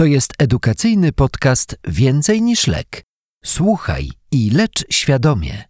[0.00, 3.02] To jest edukacyjny podcast Więcej niż lek.
[3.44, 5.64] Słuchaj i lecz świadomie.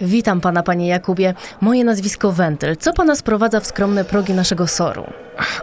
[0.00, 1.34] Witam pana, panie Jakubie.
[1.60, 2.76] Moje nazwisko Wentyl.
[2.76, 5.04] Co pana sprowadza w skromne progi naszego soru?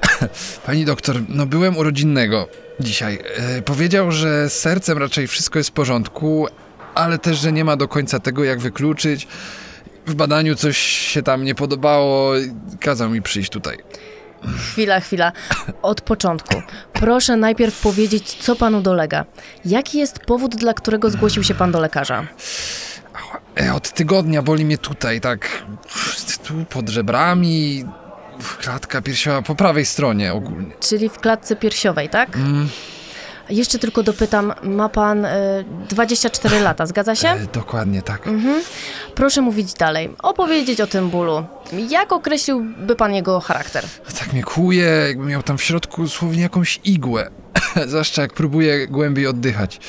[0.65, 2.47] Pani doktor, no byłem u rodzinnego
[2.79, 3.19] dzisiaj.
[3.37, 6.47] E, powiedział, że z sercem raczej wszystko jest w porządku,
[6.95, 9.27] ale też, że nie ma do końca tego, jak wykluczyć.
[10.05, 12.33] W badaniu coś się tam nie podobało,
[12.79, 13.77] kazał mi przyjść tutaj.
[14.71, 15.31] Chwila, chwila.
[15.81, 16.61] Od początku.
[16.93, 19.25] Proszę najpierw powiedzieć, co panu dolega.
[19.65, 22.27] Jaki jest powód, dla którego zgłosił się pan do lekarza?
[23.61, 25.63] E, od tygodnia boli mnie tutaj, tak
[26.43, 27.85] tu pod żebrami,
[28.61, 30.71] klatka piersiowa po prawej stronie ogólnie.
[30.79, 32.37] Czyli w klatce piersiowej, tak?
[33.51, 35.29] Jeszcze tylko dopytam, ma pan y,
[35.89, 37.27] 24 lata, zgadza się?
[37.27, 38.27] E, dokładnie tak.
[38.27, 38.61] Mhm.
[39.15, 41.45] Proszę mówić dalej, opowiedzieć o tym bólu.
[41.89, 43.85] Jak określiłby pan jego charakter?
[44.19, 47.29] Tak mnie kłuje, jakby miał tam w środku dosłownie jakąś igłę.
[47.87, 49.79] Zwłaszcza jak próbuję głębiej oddychać.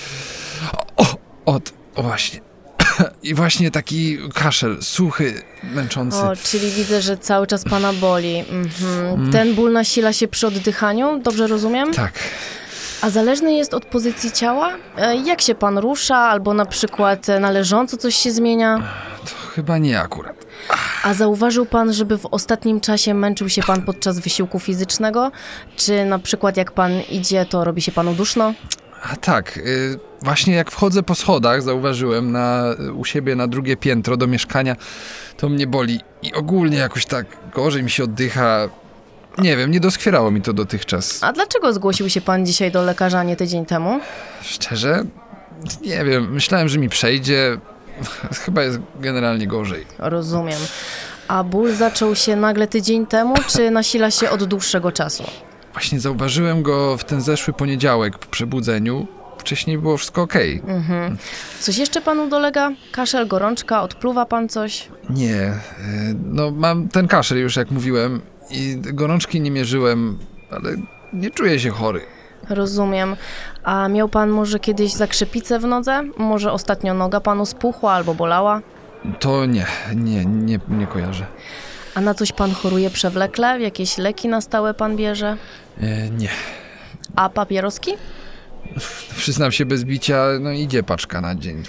[0.96, 1.16] O,
[1.46, 2.40] od, o właśnie.
[3.22, 6.18] I właśnie taki kaszel, suchy, męczący.
[6.18, 8.38] O, czyli widzę, że cały czas pana boli.
[8.38, 9.32] Mhm.
[9.32, 11.94] Ten ból nasila się przy oddychaniu, dobrze rozumiem?
[11.94, 12.12] Tak.
[13.02, 14.70] A zależny jest od pozycji ciała?
[14.98, 18.82] E, Jak się pan rusza, albo na przykład e, na leżąco coś się zmienia?
[19.24, 20.46] To chyba nie akurat.
[21.04, 25.30] A zauważył pan, żeby w ostatnim czasie męczył się pan podczas wysiłku fizycznego?
[25.76, 28.54] Czy na przykład jak pan idzie, to robi się panu duszno?
[29.12, 32.64] A tak, y, właśnie jak wchodzę po schodach, zauważyłem na,
[32.96, 34.76] u siebie na drugie piętro do mieszkania,
[35.36, 38.68] to mnie boli i ogólnie jakoś tak gorzej mi się oddycha.
[39.38, 41.22] Nie wiem, nie doskwierało mi to dotychczas.
[41.22, 44.00] A dlaczego zgłosił się pan dzisiaj do lekarza, a nie tydzień temu?
[44.42, 45.04] Szczerze?
[45.82, 47.58] Nie wiem, myślałem, że mi przejdzie.
[48.44, 49.86] Chyba jest generalnie gorzej.
[49.98, 50.58] Rozumiem.
[51.28, 55.24] A ból zaczął się nagle tydzień temu, czy nasila się od dłuższego czasu?
[55.72, 59.06] Właśnie zauważyłem go w ten zeszły poniedziałek po przebudzeniu.
[59.38, 60.62] Wcześniej było wszystko okej.
[60.66, 61.16] Mhm.
[61.60, 62.72] Coś jeszcze panu dolega?
[62.92, 64.88] Kaszel, gorączka, odpluwa pan coś?
[65.10, 65.52] Nie, y,
[66.24, 68.20] no mam ten kaszel już jak mówiłem
[68.52, 70.18] i gorączki nie mierzyłem,
[70.50, 70.76] ale
[71.12, 72.00] nie czuję się chory.
[72.48, 73.16] Rozumiem.
[73.64, 76.02] A miał pan może kiedyś zakrzepicę w nodze?
[76.18, 78.60] Może ostatnio noga panu spuchła albo bolała?
[79.18, 81.26] To nie, nie, nie, nie kojarzę.
[81.94, 83.60] A na coś pan choruje przewlekle?
[83.60, 85.36] Jakieś leki na stałe pan bierze?
[85.80, 86.28] E, nie.
[87.16, 87.90] A papieroski?
[89.16, 91.62] Przyznam się bez bicia, no idzie paczka na dzień.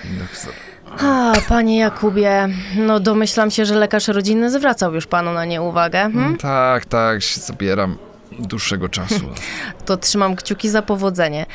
[1.00, 6.00] A, panie Jakubie, no domyślam się, że lekarz rodzinny zwracał już panu na nie uwagę.
[6.00, 6.38] Hmm?
[6.38, 7.98] Tak, tak, się zabieram
[8.40, 9.30] dłuższego czasu.
[9.86, 11.46] To trzymam kciuki za powodzenie.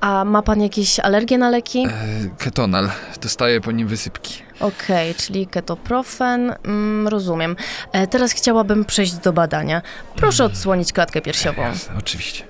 [0.00, 1.86] A ma pan jakieś alergie na leki?
[1.86, 1.90] E,
[2.38, 2.90] ketonal,
[3.22, 4.42] dostaję po nim wysypki.
[4.60, 7.56] Okej, czyli ketoprofen, mm, rozumiem.
[7.92, 9.82] E, teraz chciałabym przejść do badania.
[10.16, 11.62] Proszę odsłonić klatkę piersiową.
[11.62, 12.44] Jasne, oczywiście.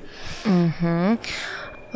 [0.47, 1.19] Mhm.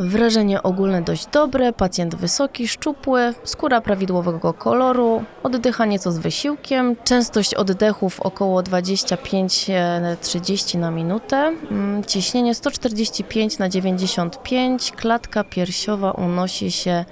[0.03, 7.55] Wrażenie ogólne dość dobre, pacjent wysoki, szczupły, skóra prawidłowego koloru, oddycha nieco z wysiłkiem, częstość
[7.55, 17.05] oddechów około 25-30 na minutę, mm, ciśnienie 145 na 95, klatka piersiowa unosi się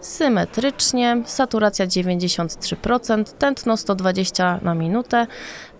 [0.00, 5.26] symetrycznie, saturacja 93%, tętno 120 na minutę,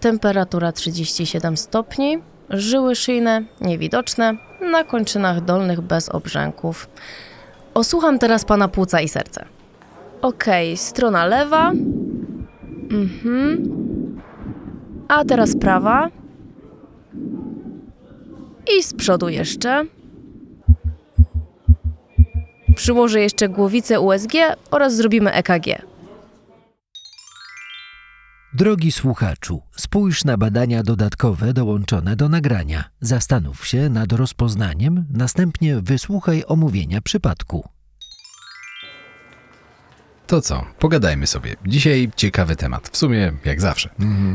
[0.00, 2.18] temperatura 37 stopni,
[2.50, 6.88] żyły szyjne niewidoczne, na kończynach dolnych bez obrzęków.
[7.74, 9.44] Osłucham teraz pana płuca i serce.
[10.22, 11.70] Okej, strona lewa.
[12.90, 13.76] Mhm.
[15.08, 16.08] A teraz prawa.
[18.78, 19.84] I z przodu jeszcze.
[22.76, 24.32] Przyłożę jeszcze głowicę USG
[24.70, 25.82] oraz zrobimy EKG.
[28.56, 32.84] Drogi słuchaczu, spójrz na badania dodatkowe dołączone do nagrania.
[33.00, 37.68] Zastanów się nad rozpoznaniem, następnie wysłuchaj omówienia przypadku.
[40.26, 41.56] To co, pogadajmy sobie.
[41.66, 43.90] Dzisiaj ciekawy temat, w sumie jak zawsze.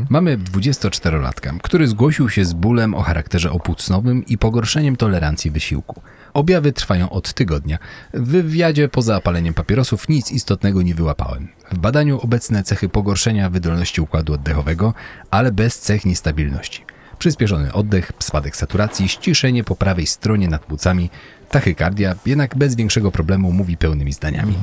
[0.10, 6.02] Mamy 24-latka, który zgłosił się z bólem o charakterze opłucnowym i pogorszeniem tolerancji wysiłku.
[6.34, 7.78] Objawy trwają od tygodnia.
[8.14, 11.48] W wywiadzie poza paleniem papierosów nic istotnego nie wyłapałem.
[11.72, 14.94] W badaniu obecne cechy pogorszenia wydolności układu oddechowego,
[15.32, 16.86] ale bez cech niestabilności.
[17.20, 21.10] Przyspieszony oddech, spadek saturacji, ściszenie po prawej stronie nad płucami,
[21.50, 24.54] tachykardia, jednak bez większego problemu mówi pełnymi zdaniami.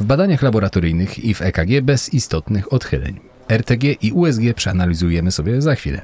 [0.00, 3.20] W badaniach laboratoryjnych i w EKG bez istotnych odchyleń.
[3.48, 6.00] RTG i USG przeanalizujemy sobie za chwilę.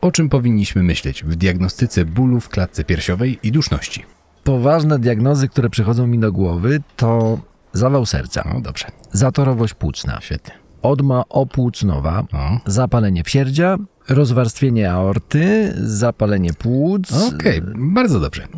[0.00, 4.13] O czym powinniśmy myśleć w diagnostyce bólu w klatce piersiowej i duszności?
[4.44, 7.38] Poważne diagnozy, które przychodzą mi do głowy, to
[7.72, 10.54] zawał serca, No dobrze, zatorowość płucna, świetnie.
[10.82, 13.76] odma opłucnowa, O, zapalenie wsierdzia
[14.08, 17.12] Rozwarstwienie aorty, zapalenie płuc.
[17.34, 18.48] Okej, bardzo dobrze.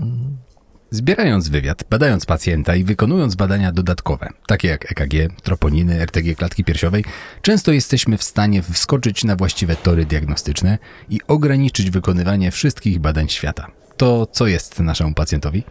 [0.90, 7.04] Zbierając wywiad, badając pacjenta i wykonując badania dodatkowe, takie jak EKG, troponiny, RTG klatki piersiowej,
[7.42, 10.78] często jesteśmy w stanie wskoczyć na właściwe tory diagnostyczne
[11.10, 13.66] i ograniczyć wykonywanie wszystkich badań świata.
[13.96, 15.62] To co jest naszemu pacjentowi?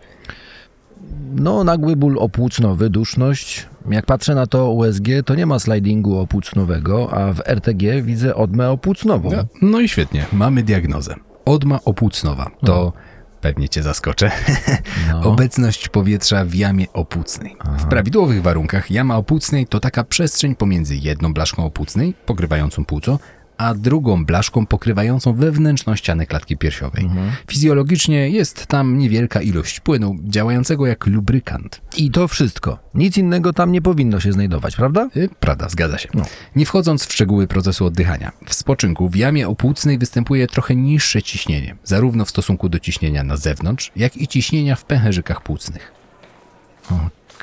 [1.35, 3.67] No, nagły ból opłucnowy, duszność.
[3.89, 8.69] Jak patrzę na to USG, to nie ma slidingu opłucnowego, a w RTG widzę odmę
[8.69, 9.31] opłucnową.
[9.31, 11.15] No, no i świetnie, mamy diagnozę.
[11.45, 12.93] Odma opłucnowa to,
[13.41, 14.31] pewnie cię zaskoczę,
[15.11, 15.21] No.
[15.23, 17.55] obecność powietrza w jamie opłucnej.
[17.79, 23.19] W prawidłowych warunkach jama opłucnej to taka przestrzeń pomiędzy jedną blaszką opłucnej, pokrywającą płuco,
[23.57, 27.09] a drugą blaszką pokrywającą wewnętrzną ścianę klatki piersiowej.
[27.47, 31.81] Fizjologicznie jest tam niewielka ilość płynu, działającego jak lubrykant.
[31.97, 32.79] I to wszystko.
[32.93, 35.09] Nic innego tam nie powinno się znajdować, prawda?
[35.17, 36.09] Y, Prawda, zgadza się.
[36.55, 41.75] Nie wchodząc w szczegóły procesu oddychania, w spoczynku w jamie opłucnej występuje trochę niższe ciśnienie,
[41.83, 45.91] zarówno w stosunku do ciśnienia na zewnątrz, jak i ciśnienia w pęcherzykach płucnych.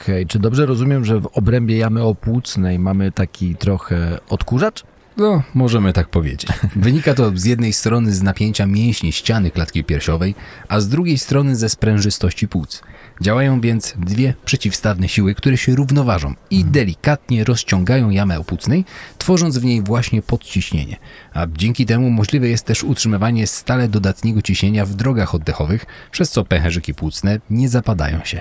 [0.03, 4.85] Okej, czy dobrze rozumiem, że w obrębie jamy opłucnej mamy taki trochę odkurzacz?
[5.17, 6.47] No, możemy tak powiedzieć.
[6.77, 10.35] Wynika to z jednej strony z napięcia mięśni ściany klatki piersiowej,
[10.69, 12.83] a z drugiej strony ze sprężystości płuc.
[13.21, 18.85] Działają więc dwie przeciwstawne siły, które się równoważą i delikatnie rozciągają jamę opłucnej,
[19.19, 20.97] tworząc w niej właśnie podciśnienie.
[21.35, 26.45] A dzięki temu możliwe jest też utrzymywanie stale dodatniego ciśnienia w drogach oddechowych, przez co
[26.45, 28.41] pęcherzyki płucne nie zapadają się.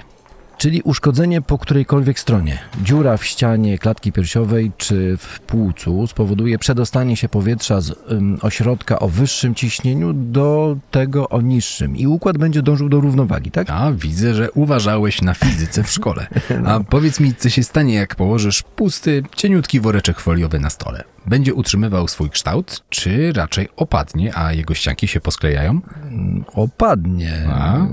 [0.61, 2.59] Czyli uszkodzenie po którejkolwiek stronie.
[2.83, 7.91] Dziura w ścianie klatki piersiowej czy w płucu spowoduje przedostanie się powietrza z
[8.41, 13.69] ośrodka o wyższym ciśnieniu do tego o niższym i układ będzie dążył do równowagi, tak?
[13.69, 16.27] A widzę, że uważałeś na fizyce w szkole.
[16.65, 21.03] A powiedz mi, co się stanie, jak położysz pusty, cieniutki woreczek foliowy na stole?
[21.25, 25.81] Będzie utrzymywał swój kształt, czy raczej opadnie, a jego ścianki się posklejają?
[26.53, 27.47] Opadnie.
[27.50, 27.88] A?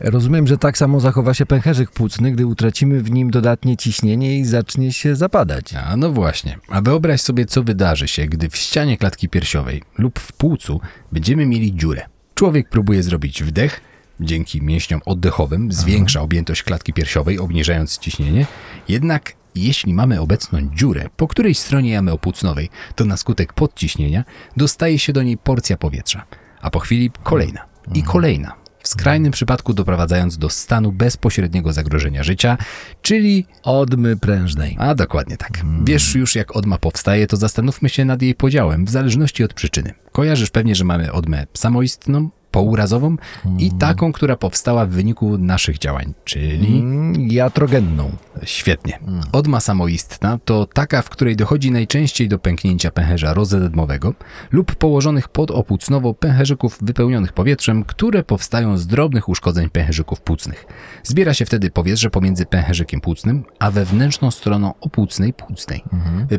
[0.00, 4.44] Rozumiem, że tak samo zachowa się pęcherzyk płucny, gdy utracimy w nim dodatnie ciśnienie i
[4.44, 5.74] zacznie się zapadać.
[5.74, 6.58] A no właśnie.
[6.68, 10.80] A wyobraź sobie, co wydarzy się, gdy w ścianie klatki piersiowej lub w płucu
[11.12, 12.02] będziemy mieli dziurę.
[12.34, 13.80] Człowiek próbuje zrobić wdech,
[14.20, 18.46] dzięki mięśniom oddechowym zwiększa objętość klatki piersiowej, obniżając ciśnienie,
[18.88, 24.24] jednak jeśli mamy obecną dziurę po której stronie jamy opłucnowej, to na skutek podciśnienia
[24.56, 26.26] dostaje się do niej porcja powietrza,
[26.60, 27.60] a po chwili kolejna
[27.94, 28.62] i kolejna.
[28.82, 32.58] W skrajnym przypadku doprowadzając do stanu bezpośredniego zagrożenia życia,
[33.02, 34.76] czyli Odmy prężnej.
[34.78, 35.60] a dokładnie tak.
[35.84, 39.94] Wiesz już jak odma powstaje, to zastanówmy się nad jej podziałem w zależności od przyczyny.
[40.12, 43.16] Kojarzysz pewnie, że mamy odmę samoistną, pourazową
[43.58, 46.78] i taką, która powstała w wyniku naszych działań, czyli...
[46.78, 48.10] Mm, Jatrogenną.
[48.44, 48.98] Świetnie.
[49.32, 54.14] Odma samoistna to taka, w której dochodzi najczęściej do pęknięcia pęcherza rozedmowego
[54.52, 60.66] lub położonych podopłucnowo pęcherzyków wypełnionych powietrzem, które powstają z drobnych uszkodzeń pęcherzyków płucnych.
[61.02, 65.84] Zbiera się wtedy powietrze pomiędzy pęcherzykiem płucnym, a wewnętrzną stroną opłucnej płucnej.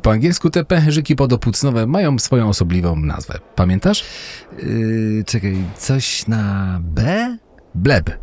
[0.02, 3.40] Po angielsku te pęcherzyki podopłucnowe mają swoją osobliwą nazwę.
[3.56, 4.06] Pamiętasz?
[4.64, 7.02] Yy, czekaj, coś na B?
[7.74, 8.23] Bleb.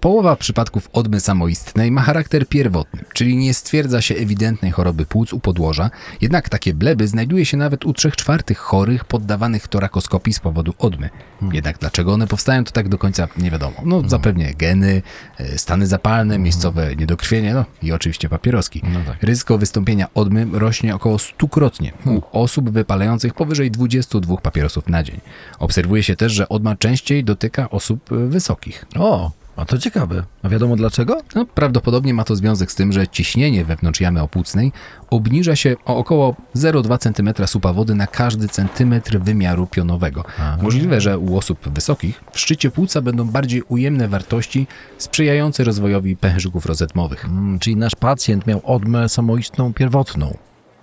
[0.00, 5.40] Połowa przypadków odmy samoistnej ma charakter pierwotny, czyli nie stwierdza się ewidentnej choroby płuc u
[5.40, 5.90] podłoża,
[6.20, 11.10] jednak takie bleby znajduje się nawet u 3 czwartych chorych poddawanych torakoskopii z powodu odmy.
[11.52, 13.76] Jednak dlaczego one powstają, to tak do końca nie wiadomo.
[13.84, 15.02] No zapewnie geny,
[15.38, 18.82] e, stany zapalne, miejscowe niedokrwienie, no i oczywiście papieroski.
[19.22, 25.20] Ryzyko wystąpienia odmy rośnie około stukrotnie u osób wypalających powyżej 22 papierosów na dzień.
[25.58, 28.84] Obserwuje się też, że odma częściej dotyka osób e, wysokich.
[28.96, 30.22] O, a to ciekawe.
[30.42, 31.20] A wiadomo dlaczego?
[31.34, 34.72] No, prawdopodobnie ma to związek z tym, że ciśnienie wewnątrz jamy opłucnej
[35.10, 40.24] obniża się o około 0,2 cm supa wody na każdy centymetr wymiaru pionowego.
[40.62, 44.66] Możliwe, że u osób wysokich w szczycie płuca będą bardziej ujemne wartości
[44.98, 47.24] sprzyjające rozwojowi pęcherzyków rozetmowych.
[47.24, 50.36] Mm, czyli nasz pacjent miał odmę samoistną pierwotną.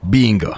[0.06, 0.56] Bingo!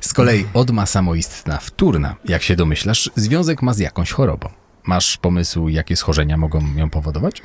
[0.00, 4.63] Z kolei odma samoistna wtórna, jak się domyślasz, związek ma z jakąś chorobą.
[4.86, 7.42] Masz pomysł, jakie schorzenia mogą ją powodować?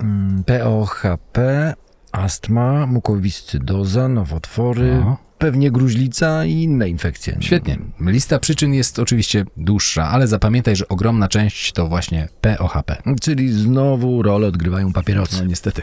[0.00, 1.74] Mm, POHP,
[2.12, 5.16] astma, mukowiscydoza, nowotwory, O.
[5.38, 7.36] pewnie gruźlica i inne infekcje.
[7.40, 7.78] Świetnie.
[8.00, 13.02] Lista przyczyn jest oczywiście dłuższa, ale zapamiętaj, że ogromna część to właśnie POHP.
[13.20, 15.36] Czyli znowu rolę odgrywają papierosy.
[15.38, 15.82] No niestety.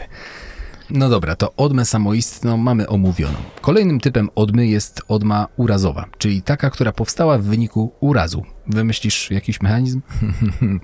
[0.90, 3.38] No dobra, to odmę samoistną mamy omówioną.
[3.60, 8.42] Kolejnym typem odmy jest odma urazowa, czyli taka, która powstała w wyniku urazu.
[8.66, 10.00] Wymyślisz jakiś mechanizm?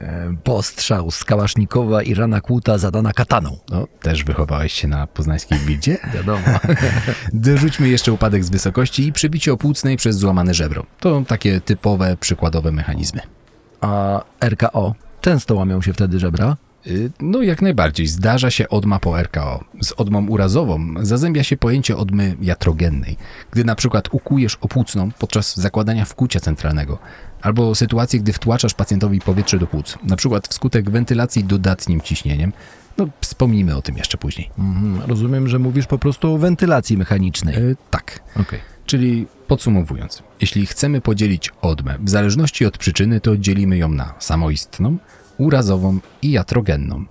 [0.00, 3.58] E, Postrzał z Kałasznikowa i rana kłuta zadana kataną.
[3.70, 5.98] No, też wychowałeś się na poznańskiej bildzie?
[6.14, 6.44] Wiadomo.
[7.32, 10.86] Dorzućmy jeszcze upadek z wysokości i przebicie opłucnej przez złamane żebro.
[11.00, 13.20] To takie typowe, przykładowe mechanizmy.
[13.80, 14.94] A RKO?
[15.20, 16.56] Często łamią się wtedy żebra.
[16.86, 19.64] Y, No jak najbardziej, zdarza się odma po RKO.
[19.82, 23.16] Z odmą urazową zazębia się pojęcie odmy jatrogennej.
[23.50, 26.98] Gdy na przykład ukujesz opłucną podczas zakładania wkłucia centralnego,
[27.42, 32.52] albo sytuację, gdy wtłaczasz pacjentowi powietrze do płuc, na przykład wskutek wentylacji dodatnim ciśnieniem,
[32.98, 34.50] no wspomnimy o tym jeszcze później.
[34.58, 37.56] Mhm, rozumiem, że mówisz po prostu o wentylacji mechanicznej.
[37.56, 38.20] Y, tak.
[38.40, 38.60] Okej.
[38.86, 44.96] Czyli podsumowując, jeśli chcemy podzielić odmę, w zależności od przyczyny, to dzielimy ją na samoistną,
[45.38, 47.04] urazową i jatrogenną.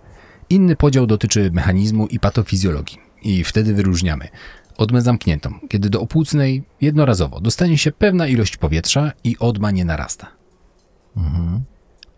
[0.50, 2.98] Inny podział dotyczy mechanizmu i patofizjologii.
[3.22, 4.28] I wtedy wyróżniamy
[4.78, 10.28] odmę zamkniętą, kiedy do opłucnej jednorazowo dostanie się pewna ilość powietrza i odma nie narasta.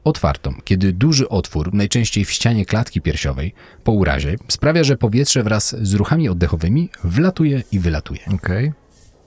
[0.03, 5.75] Otwartą, kiedy duży otwór, najczęściej w ścianie klatki piersiowej, po urazie, sprawia, że powietrze wraz
[5.81, 8.19] z ruchami oddechowymi wlatuje i wylatuje.
[8.33, 8.73] Okej.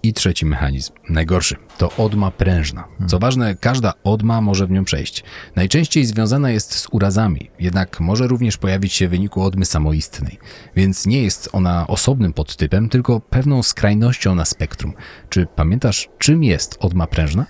[0.02, 2.84] I trzeci mechanizm, najgorszy, to odma prężna.
[3.06, 5.24] Co ważne, każda odma może w nią przejść.
[5.56, 10.38] Najczęściej związana jest z urazami, jednak może również pojawić się w wyniku odmy samoistnej.
[10.76, 14.92] Więc nie jest ona osobnym podtypem, tylko pewną skrajnością na spektrum.
[15.28, 17.46] Czy pamiętasz, czym jest odma prężna?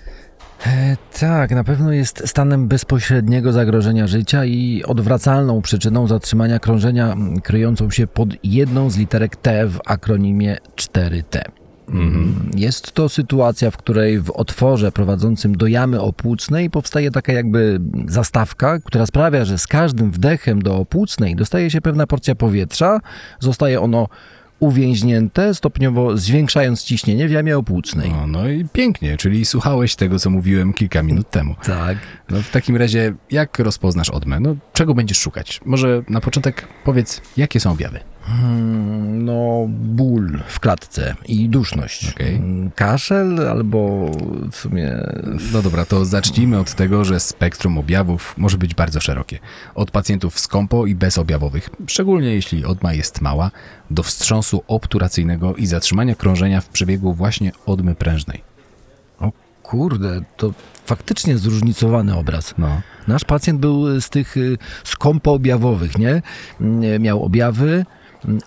[0.65, 7.89] E, tak, na pewno jest stanem bezpośredniego zagrożenia życia i odwracalną przyczyną zatrzymania krążenia kryjącą
[7.89, 11.60] się pod jedną z literek T w akronimie 4T.
[11.91, 17.79] Mm, Jest to sytuacja, w której w otworze prowadzącym do jamy opłucnej powstaje taka jakby
[18.07, 22.99] zastawka, która sprawia, że z każdym wdechem do opłucnej dostaje się pewna porcja powietrza,
[23.39, 24.07] zostaje ono
[24.59, 28.09] uwięźnięte, stopniowo zwiększając ciśnienie w jamie opłucnej.
[28.11, 31.55] No, no i pięknie, czyli słuchałeś tego, co mówiłem kilka minut temu.
[31.65, 31.97] Tak.
[32.29, 34.39] No w takim razie, jak rozpoznasz odmę?
[34.39, 35.61] No, czego będziesz szukać?
[35.65, 37.99] Może na początek powiedz, jakie są objawy?
[38.21, 42.13] Hmm, No, ból w klatce i duszność.
[42.19, 44.11] Mm, Kaszel albo
[44.51, 44.97] w sumie.
[45.53, 49.39] No dobra, to zacznijmy od tego, że spektrum objawów może być bardzo szerokie.
[49.75, 53.51] Od pacjentów skąpo i bezobjawowych, szczególnie jeśli odma jest mała,
[53.89, 58.43] do wstrząsu obturacyjnego i zatrzymania krążenia w przebiegu właśnie odmy prężnej.
[59.19, 59.31] O
[59.63, 60.53] kurde, to
[60.85, 62.53] faktycznie zróżnicowany obraz.
[62.57, 62.81] No.
[63.07, 66.21] Nasz pacjent był z tych y, skąpo objawowych, nie?
[66.99, 67.85] Miał objawy,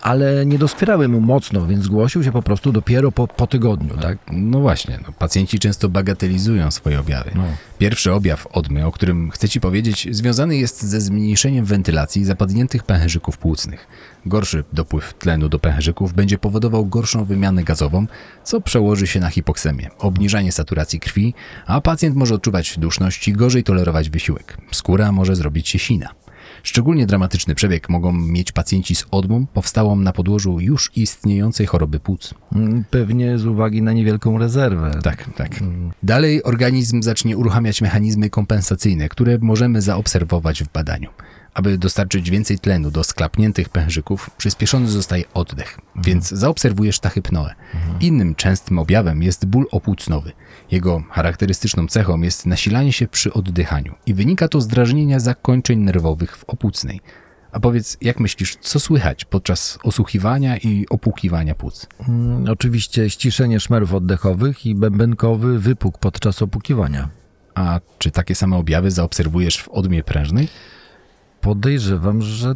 [0.01, 4.17] ale nie doskwierały mu mocno, więc zgłosił się po prostu dopiero po, po tygodniu, tak?
[4.31, 7.31] No właśnie, no, pacjenci często bagatelizują swoje objawy.
[7.35, 7.43] No.
[7.77, 13.37] Pierwszy objaw odmy, o którym chcę Ci powiedzieć, związany jest ze zmniejszeniem wentylacji zapadniętych pęcherzyków
[13.37, 13.87] płucnych.
[14.25, 18.07] Gorszy dopływ tlenu do pęcherzyków będzie powodował gorszą wymianę gazową,
[18.43, 21.33] co przełoży się na hipoksemię, obniżanie saturacji krwi,
[21.65, 24.57] a pacjent może odczuwać duszność i gorzej tolerować wysiłek.
[24.71, 26.24] Skóra może zrobić się sina.
[26.65, 32.33] Szczególnie dramatyczny przebieg mogą mieć pacjenci z odmą powstałą na podłożu już istniejącej choroby płuc.
[32.55, 34.99] Mm, Pewnie z uwagi na niewielką rezerwę.
[35.03, 35.51] Tak, tak.
[36.03, 41.09] Dalej organizm zacznie uruchamiać mechanizmy kompensacyjne, które możemy zaobserwować w badaniu.
[41.55, 47.53] Aby dostarczyć więcej tlenu do sklapniętych pęcherzyków, przyspieszony zostaje oddech, więc zaobserwujesz tachypnoę.
[47.99, 50.31] Innym częstym objawem jest ból opłucnowy.
[50.71, 56.37] Jego charakterystyczną cechą jest nasilanie się przy oddychaniu i wynika to z drażnienia zakończeń nerwowych
[56.37, 57.01] w opłucnej.
[57.51, 61.87] A powiedz, jak myślisz, co słychać podczas osłuchiwania i opłukiwania płuc?
[62.09, 67.09] Mm, Oczywiście ściszenie szmerów oddechowych i bębenkowy wypuk podczas opukiwania.
[67.55, 70.47] A czy takie same objawy zaobserwujesz w odmie prężnej?
[71.45, 72.55] Podejrzewam, że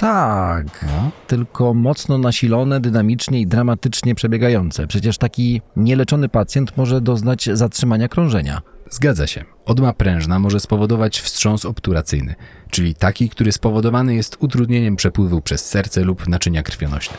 [0.00, 0.86] tak.
[1.26, 4.86] Tylko mocno nasilone, dynamicznie i dramatycznie przebiegające.
[4.86, 8.62] Przecież taki nieleczony pacjent może doznać zatrzymania krążenia.
[8.90, 9.44] Zgadza się.
[9.64, 12.34] Odma prężna może spowodować wstrząs obturacyjny,
[12.70, 17.16] czyli taki, który spowodowany jest utrudnieniem przepływu przez serce lub naczynia krwionośne.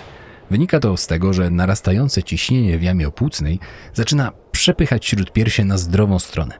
[0.51, 3.59] Wynika to z tego, że narastające ciśnienie w jamie opłucnej
[3.93, 6.59] zaczyna przepychać śródpiersie na zdrową stronę.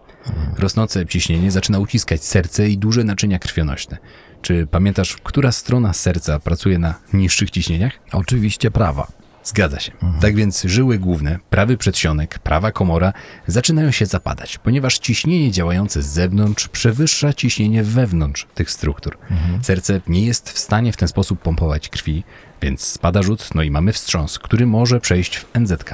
[0.58, 3.98] Rosnące ciśnienie zaczyna uciskać serce i duże naczynia krwionośne.
[4.42, 7.94] Czy pamiętasz, która strona serca pracuje na niższych ciśnieniach?
[8.12, 9.08] Oczywiście prawa.
[9.44, 9.92] Zgadza się.
[10.22, 13.14] Tak więc żyły główne, prawy przedsionek, prawa komora
[13.48, 19.18] zaczynają się zapadać, ponieważ ciśnienie działające z zewnątrz przewyższa ciśnienie wewnątrz tych struktur.
[19.62, 22.24] Serce nie jest w stanie w ten sposób pompować krwi,
[22.62, 25.90] więc spada rzut, no i mamy wstrząs, który może przejść w NZK.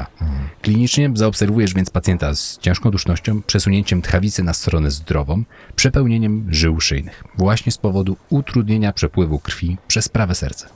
[0.62, 5.44] Klinicznie zaobserwujesz więc pacjenta z ciężką dusznością, przesunięciem tchawicy na stronę zdrową,
[5.76, 10.68] przepełnieniem żył szyjnych, właśnie z powodu utrudnienia przepływu krwi przez prawe serce.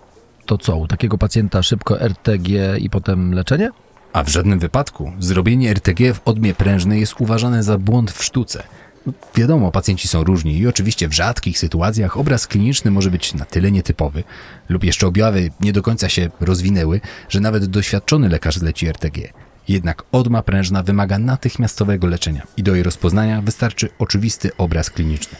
[0.46, 3.70] to co, u takiego pacjenta szybko RTG i potem leczenie?
[4.14, 8.64] A w żadnym wypadku zrobienie RTG w odmie prężnej jest uważane za błąd w sztuce.
[9.06, 13.46] No, Wiadomo, pacjenci są różni i oczywiście w rzadkich sytuacjach obraz kliniczny może być na
[13.46, 14.24] tyle nietypowy
[14.70, 19.34] lub jeszcze objawy nie do końca się rozwinęły, że nawet doświadczony lekarz zleci RTG.
[19.68, 25.38] Jednak odma prężna wymaga natychmiastowego leczenia i do jej rozpoznania wystarczy oczywisty obraz kliniczny.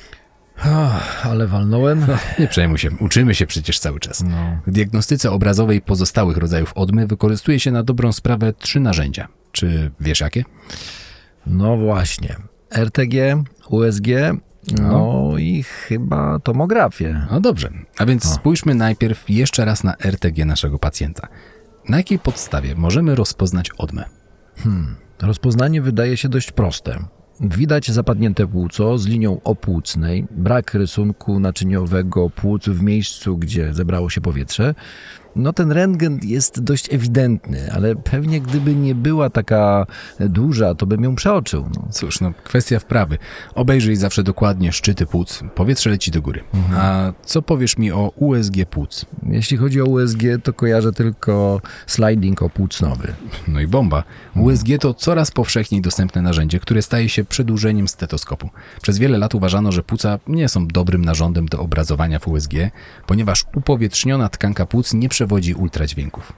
[0.64, 2.06] Ach, ale walnąłem.
[2.40, 4.24] Nie przejmuj się, uczymy się przecież cały czas.
[4.68, 9.28] W diagnostyce obrazowej pozostałych rodzajów odmy wykorzystuje się na dobrą sprawę trzy narzędzia.
[9.52, 10.46] Czy wiesz jakie?
[11.48, 12.36] No właśnie.
[12.72, 14.08] RTG, USG,
[14.82, 17.28] no i chyba tomografię.
[17.32, 21.28] No dobrze, a więc spójrzmy najpierw jeszcze raz na RTG naszego pacjenta.
[21.90, 24.04] Na jakiej podstawie możemy rozpoznać odmę?
[25.22, 27.06] Rozpoznanie wydaje się dość proste.
[27.42, 34.22] Widać zapadnięte płuco z linią opłucnej, brak rysunku naczyniowego płuc w miejscu, gdzie zebrało się
[34.22, 34.76] powietrze.
[35.36, 39.86] No ten rentgen jest dość ewidentny, ale pewnie gdyby nie była taka
[40.20, 41.70] duża, to bym ją przeoczył.
[41.76, 41.88] No.
[41.92, 43.18] Cóż, no kwestia wprawy.
[43.56, 45.44] Obejrzyj zawsze dokładnie szczyty płuc.
[45.56, 46.44] Powietrze leci do góry.
[46.76, 49.06] A co powiesz mi o USG płuc?
[49.24, 53.14] Jeśli chodzi o USG, to kojarzę tylko sliding opłucnowy.
[53.48, 54.04] No i bomba.
[54.36, 58.50] USG to coraz powszechniej dostępne narzędzie, które staje się przedłużeniem stetoskopu.
[58.82, 62.54] Przez wiele lat uważano, że płuca nie są dobrym narządem do obrazowania w USG,
[63.08, 66.34] ponieważ upowietrzniona tkanka płuc nie przewodzi ultradźwięków.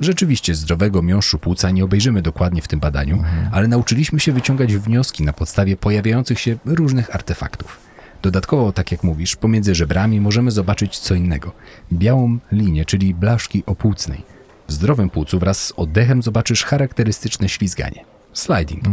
[0.00, 5.22] Rzeczywiście zdrowego miąższu płuca nie obejrzymy dokładnie w tym badaniu, ale nauczyliśmy się wyciągać wnioski
[5.22, 7.80] na podstawie pojawiających się różnych artefaktów.
[8.22, 11.52] Dodatkowo, tak jak mówisz, pomiędzy żebrami możemy zobaczyć co innego.
[11.92, 14.22] Białą linię, czyli blaszki opłucnej.
[14.68, 18.04] W zdrowym płucu wraz z oddechem zobaczysz charakterystyczne ślizganie.
[18.32, 18.84] Sliding.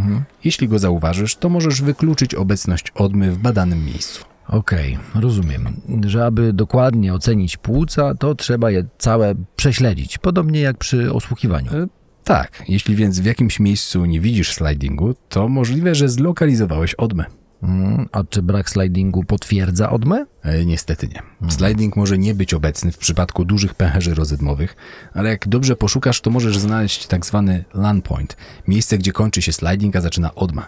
[0.43, 4.30] Jeśli go zauważysz, to możesz wykluczyć obecność odmy w badanym miejscu.
[4.48, 5.81] Okej, rozumiem.
[6.05, 11.71] Że aby dokładnie ocenić płuca, to trzeba je całe prześledzić, podobnie jak przy osłuchiwaniu.
[11.74, 11.88] E,
[12.24, 17.25] Tak, jeśli więc w jakimś miejscu nie widzisz slidingu, to możliwe, że zlokalizowałeś odmę.
[17.63, 20.25] Mm, A czy brak slidingu potwierdza odmę?
[20.43, 21.50] E, Niestety nie.
[21.51, 24.75] Sliding może nie być obecny w przypadku dużych pęcherzy rozedmowych,
[25.13, 29.53] ale jak dobrze poszukasz, to możesz znaleźć tak zwany land point, miejsce, gdzie kończy się
[29.53, 30.67] sliding, a zaczyna odma.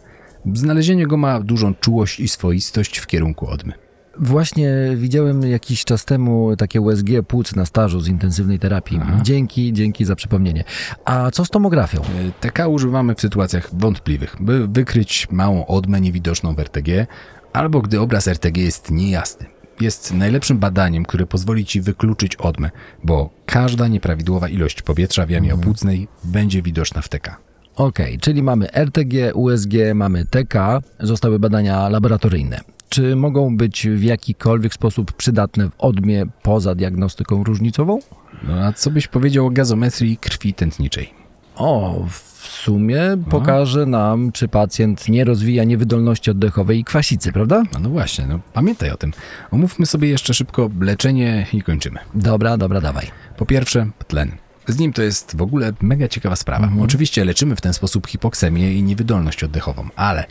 [0.53, 3.73] Znalezienie go ma dużą czułość i swoistość w kierunku odmy.
[4.19, 8.99] Właśnie widziałem jakiś czas temu takie USG płuc na stażu z intensywnej terapii.
[9.21, 10.63] Dzięki, dzięki za przypomnienie.
[11.06, 12.01] A co z tomografią?
[12.39, 17.08] TK używamy w sytuacjach wątpliwych, by wykryć małą odmę niewidoczną w RTG,
[17.53, 19.45] albo gdy obraz RTG jest niejasny.
[19.82, 22.71] Jest najlepszym badaniem, które pozwoli Ci wykluczyć odmę,
[23.03, 27.38] bo każda nieprawidłowa ilość powietrza w jamie opłucnej będzie widoczna w TK.
[27.75, 32.59] Okej, czyli mamy RTG, USG, mamy TK, zostały badania laboratoryjne.
[32.89, 37.99] Czy mogą być w jakikolwiek sposób przydatne w odmie poza diagnostyką różnicową?
[38.47, 41.13] No a co byś powiedział o gazometrii krwi tętniczej?
[41.55, 47.63] O, w sumie pokaże nam, czy pacjent nie rozwija niewydolności oddechowej i kwasicy, prawda?
[47.73, 49.12] No, no właśnie, no pamiętaj o tym.
[49.51, 51.99] Omówmy sobie jeszcze szybko leczenie i kończymy.
[52.15, 53.07] Dobra, dobra, dawaj.
[53.38, 54.31] Po pierwsze, tlen.
[54.67, 56.69] Z nim to jest w ogóle mega ciekawa sprawa.
[56.82, 60.26] Oczywiście leczymy w ten sposób hipoksemię i niewydolność oddechową, ale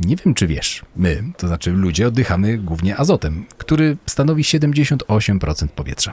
[0.00, 6.12] nie wiem czy wiesz, my, to znaczy ludzie, oddychamy głównie azotem, który stanowi 78% powietrza.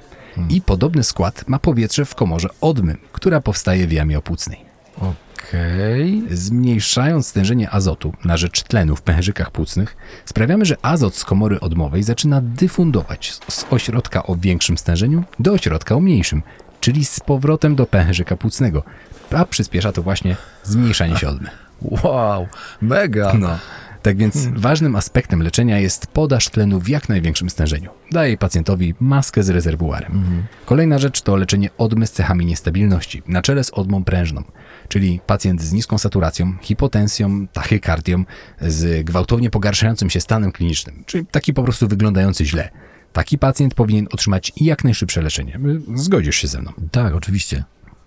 [0.49, 4.60] I podobny skład ma powietrze w komorze odmy, która powstaje w jamie opłucnej.
[4.97, 6.23] Okej.
[6.32, 12.04] Zmniejszając stężenie azotu na rzecz tlenu w pęcherzykach płucnych, sprawiamy, że azot z komory odmowej
[12.04, 16.43] zaczyna dyfundować z ośrodka o większym stężeniu do ośrodka o mniejszym,
[16.86, 18.84] czyli z powrotem do pęcherzyka płucnego,
[19.32, 21.50] a przyspiesza to właśnie zmniejszanie się odmy.
[21.82, 22.48] Wow,
[22.82, 23.34] mega.
[23.39, 23.60] No.
[24.02, 27.89] Tak więc ważnym aspektem leczenia jest podaż tlenu w jak największym stężeniu.
[28.12, 30.43] Daje pacjentowi maskę z rezerwuarem.
[30.65, 34.43] Kolejna rzecz to leczenie odmy z cechami niestabilności, na czele z odmą prężną,
[34.88, 38.24] czyli pacjent z niską saturacją, hipotensją, tachykardią,
[38.62, 42.69] z gwałtownie pogarszającym się stanem klinicznym, czyli taki po prostu wyglądający źle.
[43.15, 45.60] Taki pacjent powinien otrzymać jak najszybsze leczenie.
[45.95, 46.71] Zgodzisz się ze mną.
[46.91, 47.63] Tak, oczywiście.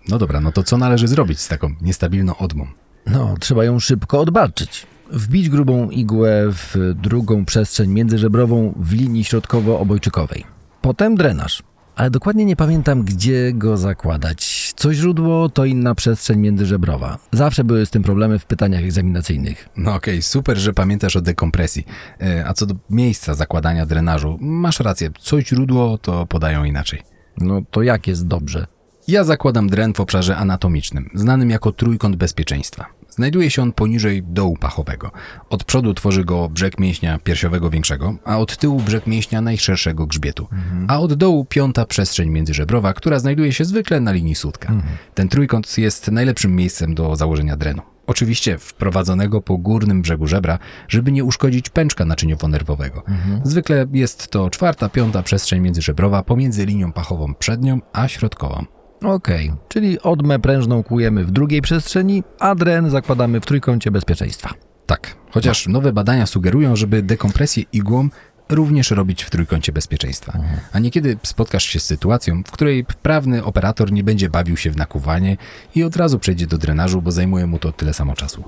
[0.08, 2.66] No dobra, no to co należy zrobić z taką niestabilną odmą?
[3.06, 4.86] No, trzeba ją szybko odbarczyć.
[5.10, 10.44] Wbić grubą igłę w drugą przestrzeń międzyżebrową w linii środkowo-obojczykowej.
[10.82, 11.62] Potem drenaż.
[11.98, 14.72] Ale dokładnie nie pamiętam, gdzie go zakładać.
[14.76, 17.18] Co źródło, to inna przestrzeń międzyżebrowa.
[17.32, 19.68] Zawsze były z tym problemy w pytaniach egzaminacyjnych.
[19.76, 21.86] No okej, super, że pamiętasz o dekompresji.
[22.20, 27.02] E, A co do miejsca zakładania drenażu, masz rację, co źródło to podają inaczej.
[27.38, 28.66] No to jak jest dobrze?
[29.08, 32.86] Ja zakładam dren w obszarze anatomicznym, znanym jako trójkąt bezpieczeństwa.
[33.10, 35.10] Znajduje się on poniżej dołu pachowego.
[35.50, 40.48] Od przodu tworzy go brzeg mięśnia piersiowego większego, a od tyłu brzeg mięśnia najszerszego grzbietu.
[40.88, 44.72] A od dołu piąta przestrzeń międzyżebrowa, która znajduje się zwykle na linii sutka.
[45.14, 47.82] Ten trójkąt jest najlepszym miejscem do założenia drenu.
[48.06, 53.02] Oczywiście wprowadzonego po górnym brzegu żebra, żeby nie uszkodzić pęczka naczyniowo-nerwowego.
[53.44, 58.64] Zwykle jest to czwarta, piąta przestrzeń międzyżebrowa pomiędzy linią pachową przednią a środkową.
[59.02, 64.50] Okej, czyli odmę prężną kujemy w drugiej przestrzeni, a dren zakładamy w trójkącie bezpieczeństwa.
[64.86, 68.08] Tak, chociaż nowe badania sugerują, żeby dekompresję igłą
[68.48, 70.38] również robić w trójkącie bezpieczeństwa.
[70.72, 74.76] A niekiedy spotkasz się z sytuacją, w której wprawny operator nie będzie bawił się w
[74.76, 75.36] nakuwanie
[75.74, 78.44] i od razu przejdzie do drenażu, bo zajmuje mu to tyle samo czasu.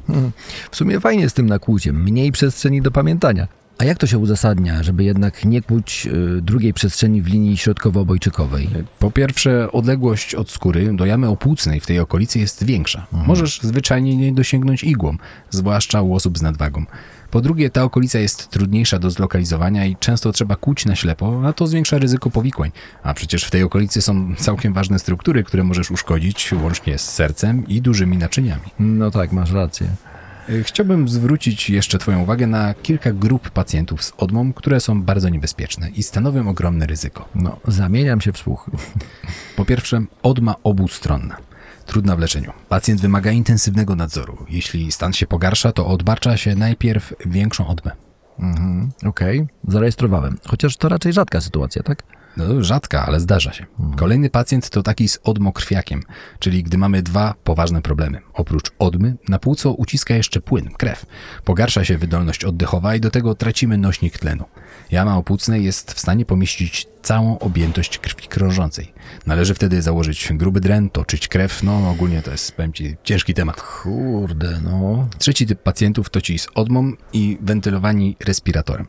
[0.70, 3.48] W sumie fajnie z tym nakłuciem, mniej przestrzeni do pamiętania.
[3.80, 8.68] A jak to się uzasadnia, żeby jednak nie kłuć y, drugiej przestrzeni w linii środkowo-obojczykowej?
[8.98, 13.06] Po pierwsze, odległość od skóry do jamy opłucnej w tej okolicy jest większa.
[13.12, 15.16] Możesz zwyczajnie nie dosięgnąć igłą,
[15.50, 16.84] zwłaszcza u osób z nadwagą.
[17.30, 21.52] Po drugie, ta okolica jest trudniejsza do zlokalizowania i często trzeba kłuć na ślepo, a
[21.52, 22.70] to zwiększa ryzyko powikłań.
[23.02, 27.68] A przecież w tej okolicy są całkiem ważne struktury, które możesz uszkodzić, łącznie z sercem
[27.68, 28.70] i dużymi naczyniami.
[28.78, 29.88] No tak, masz rację.
[30.62, 35.90] Chciałbym zwrócić jeszcze Twoją uwagę na kilka grup pacjentów z odmą, które są bardzo niebezpieczne
[35.90, 37.28] i stanowią ogromne ryzyko.
[37.34, 38.70] No, zamieniam się w słuch.
[39.56, 41.36] Po pierwsze, odma obustronna.
[41.86, 42.52] Trudna w leczeniu.
[42.68, 44.46] Pacjent wymaga intensywnego nadzoru.
[44.50, 47.90] Jeśli stan się pogarsza, to odbarcza się najpierw większą odmę.
[48.38, 50.38] Mhm, Okej, zarejestrowałem.
[50.46, 52.02] Chociaż to raczej rzadka sytuacja, tak?
[52.36, 53.66] No, rzadka, ale zdarza się.
[53.96, 56.02] Kolejny pacjent to taki z odmokrwiakiem,
[56.38, 58.20] czyli gdy mamy dwa poważne problemy.
[58.34, 61.06] Oprócz odmy, na płuco uciska jeszcze płyn, krew.
[61.44, 64.44] Pogarsza się wydolność oddechowa i do tego tracimy nośnik tlenu.
[64.90, 68.92] Jama opłucnej jest w stanie pomieścić całą objętość krwi krążącej.
[69.26, 73.62] Należy wtedy założyć gruby dren, toczyć krew, no ogólnie to jest, powiem Ci, ciężki temat.
[73.62, 75.08] Kurde, no.
[75.18, 78.86] Trzeci typ pacjentów to ci z odmą i wentylowani respiratorem.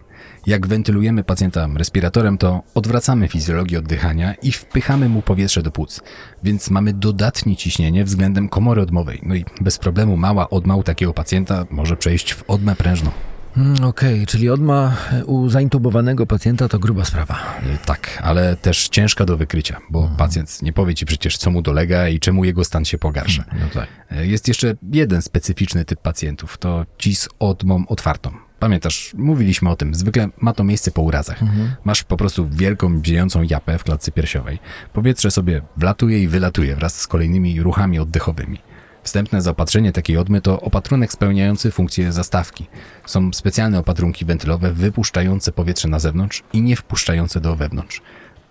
[0.47, 6.01] Jak wentylujemy pacjenta respiratorem, to odwracamy fizjologię oddychania i wpychamy mu powietrze do płuc,
[6.43, 9.19] więc mamy dodatnie ciśnienie względem komory odmowej.
[9.23, 13.11] No i bez problemu mała odma u takiego pacjenta może przejść w odmę prężną.
[13.57, 17.35] Mm, Okej, czyli odma u zaintubowanego pacjenta to gruba sprawa.
[17.75, 21.61] Y, Tak, ale też ciężka do wykrycia, bo pacjent nie powie ci przecież, co mu
[21.61, 23.43] dolega i czemu jego stan się pogarsza.
[23.53, 23.87] No tak.
[24.11, 28.31] E, Jest jeszcze jeden specyficzny typ pacjentów, to ci z odmą otwartą.
[28.59, 31.39] Pamiętasz, mówiliśmy o tym, zwykle ma to miejsce po urazach.
[31.85, 34.59] Masz po prostu wielką, dziejącą japę w klatce piersiowej.
[34.93, 38.57] Powietrze sobie wlatuje i wylatuje wraz z kolejnymi ruchami oddechowymi.
[39.03, 42.67] Wstępne zaopatrzenie takiej odmy to opatrunek spełniający funkcję zastawki.
[43.05, 48.01] Są specjalne opatrunki wentylowe wypuszczające powietrze na zewnątrz i nie wpuszczające do wewnątrz.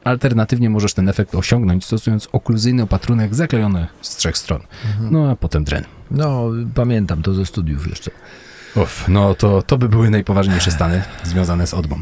[0.05, 4.61] Alternatywnie możesz ten efekt osiągnąć stosując okluzyjny opatrunek zaklejony z trzech stron.
[5.11, 5.85] No a potem dren.
[6.11, 8.11] No, pamiętam to ze studiów jeszcze.
[8.77, 11.99] Uff, no to, to by były najpoważniejsze stany związane z odmą.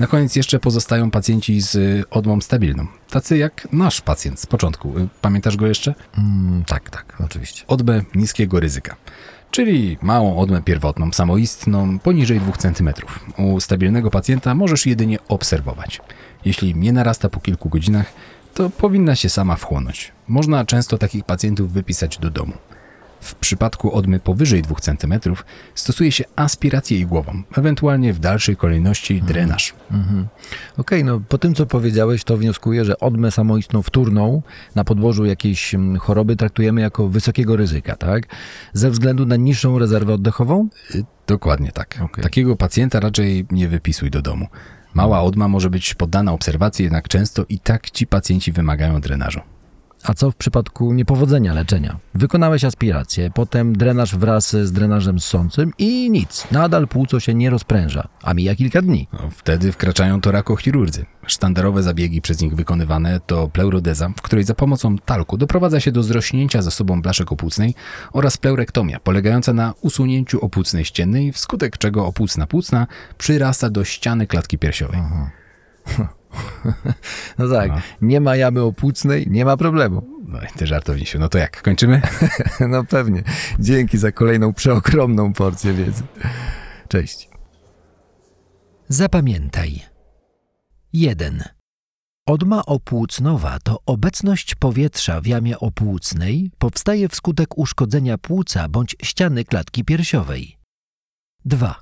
[0.00, 2.86] Na koniec jeszcze pozostają pacjenci z y, odmą stabilną.
[3.10, 4.98] Tacy jak nasz pacjent z początku.
[4.98, 5.94] Y, Pamiętasz go jeszcze?
[6.18, 7.64] Mm, tak, tak, oczywiście.
[7.66, 8.96] Odmę niskiego ryzyka.
[9.50, 12.90] Czyli małą odmę pierwotną, samoistną, poniżej 2 cm.
[13.38, 16.00] U stabilnego pacjenta możesz jedynie obserwować.
[16.44, 18.12] Jeśli nie narasta po kilku godzinach,
[18.54, 20.12] to powinna się sama wchłonąć.
[20.28, 22.52] Można często takich pacjentów wypisać do domu.
[23.24, 25.14] W przypadku odmy powyżej 2 cm
[25.74, 29.74] stosuje się aspirację igłową, ewentualnie w dalszej kolejności drenaż.
[30.76, 34.42] Okej, no po tym co powiedziałeś, to wnioskuję, że odmę samoistną wtórną
[34.74, 38.26] na podłożu jakiejś mm, choroby traktujemy jako wysokiego ryzyka, tak?
[38.72, 40.68] Ze względu na niższą rezerwę oddechową?
[40.94, 41.98] Y, Dokładnie tak.
[42.04, 42.24] Okej.
[42.24, 44.46] Takiego pacjenta raczej nie wypisuj do domu.
[44.94, 49.40] Mała odma może być poddana obserwacji, jednak często i tak ci pacjenci wymagają drenażu.
[50.04, 51.98] A co w przypadku niepowodzenia leczenia?
[52.14, 56.46] Wykonałeś aspirację, potem drenaż wraz z drenażem ssącym i nic.
[56.50, 59.08] Nadal płuco się nie rozpręża, a mija kilka dni.
[59.12, 61.06] No, wtedy wkraczają torakochirurdzy.
[61.26, 66.02] Sztandarowe zabiegi przez nich wykonywane to pleurodeza, w której za pomocą talku doprowadza się do
[66.02, 67.74] zrośnięcia zasobą blaszek opłucnej
[68.12, 72.86] oraz pleurektomia, polegająca na usunięciu opłucnej ściennej, wskutek czego opłucna płucna
[73.18, 75.00] przyrasta do ściany klatki piersiowej.
[77.38, 77.76] No tak, No.
[78.02, 80.02] nie ma jamy opłucnej, nie ma problemu.
[80.28, 81.18] No i ty żartownisiu.
[81.18, 82.00] No to jak, kończymy?
[82.68, 83.22] No pewnie.
[83.58, 86.02] Dzięki za kolejną przeokromną porcję wiedzy.
[86.88, 87.28] Cześć.
[88.88, 89.82] Zapamiętaj.
[90.92, 91.42] 1.
[92.26, 99.84] Odma opłucnowa to obecność powietrza w jamie opłucnej powstaje wskutek uszkodzenia płuca bądź ściany klatki
[99.84, 100.56] piersiowej.
[101.44, 101.80] 2.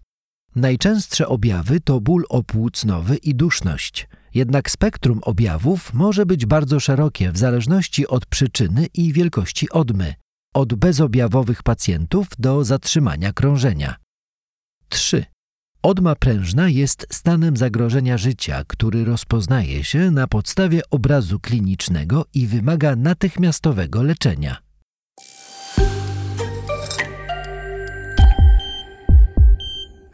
[0.56, 4.08] Najczęstsze objawy to ból opłucnowy i duszność.
[4.34, 10.14] Jednak spektrum objawów może być bardzo szerokie w zależności od przyczyny i wielkości odmy.
[10.54, 13.96] od bezobjawowych pacjentów do zatrzymania krążenia.
[14.88, 15.24] 3.
[15.82, 22.96] Odma prężna jest stanem zagrożenia życia, który rozpoznaje się na podstawie obrazu klinicznego i wymaga
[22.96, 24.56] natychmiastowego leczenia.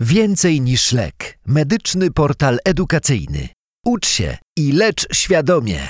[0.00, 1.38] Więcej niż lek.
[1.46, 3.58] Medyczny portal edukacyjny.
[3.88, 5.88] Ucz się i lecz świadomie.